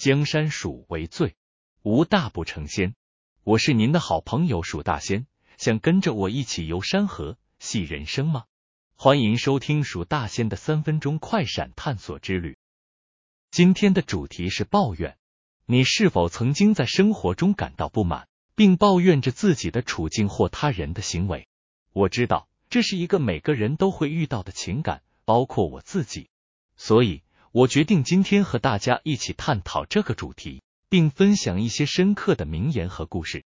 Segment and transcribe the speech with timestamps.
[0.00, 1.36] 江山属为最，
[1.82, 2.94] 无大不成仙。
[3.44, 5.26] 我是您的好朋友蜀大仙，
[5.58, 8.44] 想跟着我一起游山河、戏人生吗？
[8.94, 12.56] 欢迎收听蜀大仙的三分钟快闪探索之旅。
[13.50, 15.18] 今天的主题是抱怨。
[15.66, 21.46] 你是否曾经在生活中感到不满，并抱怨着自己的处境或他人的行为？
[21.92, 26.30] 我知道这是一个每个人都会遇到的情感，包括我自己。
[26.78, 27.22] 所以，
[27.52, 33.44] 我决定今天和大家一起探讨这个主题，并分享一些深刻的名言和故事。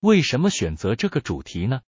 [0.00, 1.82] 为什么选择这个主题呢？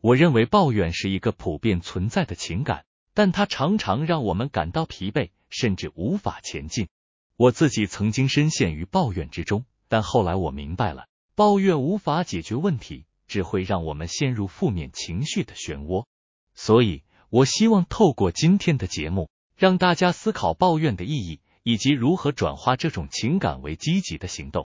[0.00, 6.88] 我认为抱怨是一个普遍存在的情感，但它常常让我们感到疲惫，甚至无法前进。
[7.36, 16.06] 我自己曾经深陷于抱怨之中，但后来我明白了，抱怨无法解决问题，只会让我们陷入负面情绪的漩涡。
[16.54, 19.28] 所以，我希望透过今天的节目。
[19.60, 24.66] 让大家思考抱怨的意义，以及如何转化这种情感为积极的行动。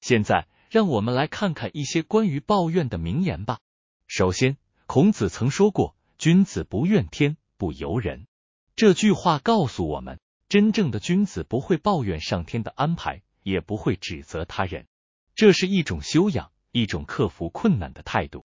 [0.00, 3.58] 现在，让我们来看看一些关于抱怨的名言吧。
[4.06, 8.28] 首先，孔子曾说过：“君子不怨天，不尤人。”
[8.76, 14.86] 这句话告诉我们，真正的君子不会抱怨上天的安排，也不会指责他人。
[15.34, 18.44] 这是一种修养，一种克服困难的态度。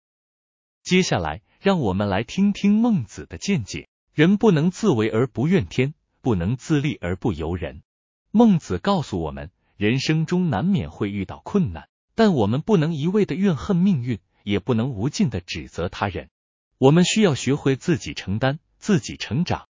[0.83, 3.91] 接下来，让我们来听听孟子的见解。
[4.15, 7.83] 人不能自为而不怨天，不能自立而不由人。
[8.31, 16.31] 孟子告诉我们，人生中难免会遇到困难，但我们不能一味的怨恨命运，也不能无尽的指责他人。
[16.79, 19.67] 我们需要学会自己承担，自己成长。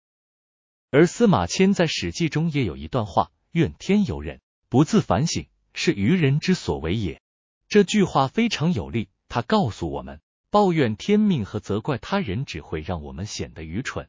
[0.91, 7.23] 而司马迁在《史记》中也有一段话：“怨天尤人，不自反省，是愚人之所为也。”
[7.70, 10.20] 这句话非常有力，他告诉我们，
[10.51, 14.09] 抱怨天命和责怪他人只会让我们显得愚蠢。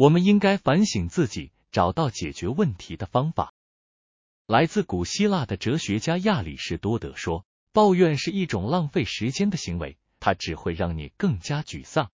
[0.00, 3.52] 我们应该反省自己，找到解决问题的方法。
[4.46, 12.10] 来自古希腊的哲学家亚里士多德说：“抱怨是一种浪费时间的行为，它只会让你更加沮丧。”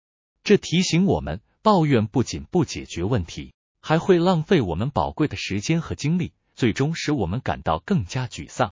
[0.46, 8.72] 这提醒我们，抱怨不仅不解决问题，还会浪费我们宝贵的时间和精力，最终使我们感到更加沮丧。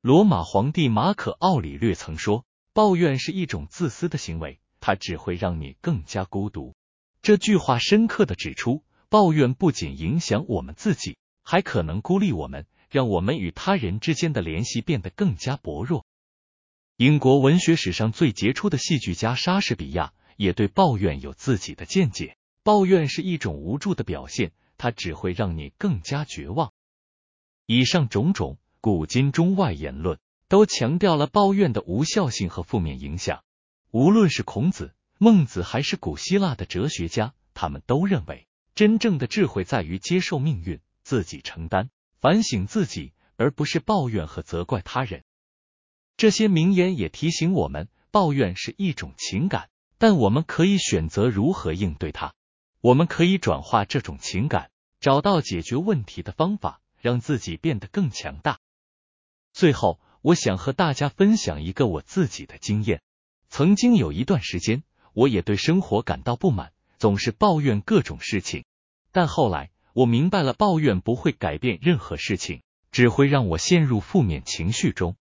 [0.00, 6.74] 罗马皇帝马可·奥里略曾说：“抱怨是一种自私的行为，它只会让你更加孤独。”
[7.26, 16.06] 这句话深刻的指出，抱怨不仅影响我们自己，还可能孤立我们，让我们与他人之间的联系变得更加薄弱。
[16.96, 26.72] 英国文学史上最杰出的戏剧家莎士比亚也对抱怨有自己的见解：抱怨是一种无助的表现，它只会让你更加绝望。
[27.66, 33.42] 以上种种古今中外言论都强调了抱怨的无效性和负面影响。
[33.90, 34.92] 无论是孔子。
[35.18, 41.88] 孟子还是古希腊的哲学家，他们都认为，真正的智慧在于接受命运，自己承担，
[42.20, 45.24] 反省自己，而不是抱怨和责怪他人。
[46.18, 52.34] 这些名言也提醒我们，抱怨是一种情感，但我们可以选择如何应对它。
[52.82, 58.58] 我们可以转化这种情感，找到解决问题的方法，让自己变得更强大。
[59.54, 63.00] 最后，我想和大家分享一个我自己的经验。
[63.48, 64.82] 曾经有一段时间。
[65.16, 68.66] 我也对生活感到不满，总是抱怨各种事情。
[69.12, 72.60] 但后来我明白了，抱怨不会改变任何事情，
[72.92, 75.16] 只会让我陷入负面情绪中。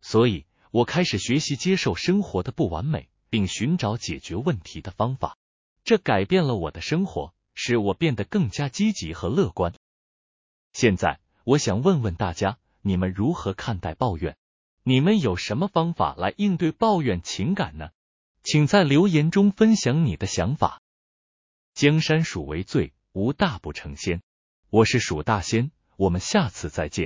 [0.00, 5.36] 所以，我开始学习接受生活的不完美，并寻找解决问题的方法。
[5.82, 9.74] 这改变了我的生活，使我变得更加积极和乐观。
[10.72, 14.36] 现在，我想问问大家，你们如何看待抱怨？
[14.84, 17.90] 你们有什么方法来应对抱怨情感呢？
[18.42, 20.80] 请在留言中分享你的想法。
[21.74, 24.22] 江山属为最，无大不成仙。
[24.70, 26.98] 我是蜀大仙，我们下次再见。